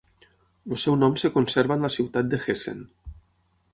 [0.75, 2.85] El seu nom es conserva en la ciutat de Hessen.